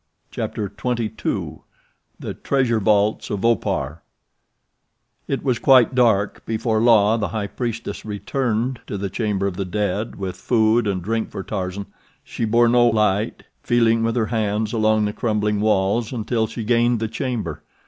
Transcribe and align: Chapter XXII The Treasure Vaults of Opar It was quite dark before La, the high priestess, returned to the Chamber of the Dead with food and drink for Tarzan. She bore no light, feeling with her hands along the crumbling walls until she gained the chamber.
Chapter 0.31 0.65
XXII 0.67 1.59
The 2.19 2.33
Treasure 2.33 2.79
Vaults 2.79 3.29
of 3.29 3.45
Opar 3.45 4.01
It 5.27 5.43
was 5.43 5.59
quite 5.59 5.93
dark 5.93 6.43
before 6.43 6.81
La, 6.81 7.17
the 7.17 7.27
high 7.27 7.45
priestess, 7.45 8.03
returned 8.03 8.79
to 8.87 8.97
the 8.97 9.11
Chamber 9.11 9.45
of 9.45 9.57
the 9.57 9.63
Dead 9.63 10.15
with 10.15 10.37
food 10.37 10.87
and 10.87 11.03
drink 11.03 11.29
for 11.29 11.43
Tarzan. 11.43 11.85
She 12.23 12.45
bore 12.45 12.67
no 12.67 12.87
light, 12.87 13.43
feeling 13.61 14.01
with 14.03 14.15
her 14.15 14.25
hands 14.25 14.73
along 14.73 15.05
the 15.05 15.13
crumbling 15.13 15.59
walls 15.61 16.11
until 16.11 16.47
she 16.47 16.63
gained 16.63 16.99
the 16.99 17.07
chamber. 17.07 17.61